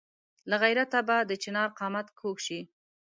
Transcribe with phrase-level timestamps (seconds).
[0.49, 2.59] له غیرته به د چنار قامت کږ شي.